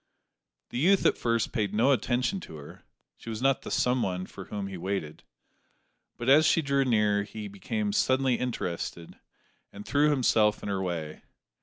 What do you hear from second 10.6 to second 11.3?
in her way.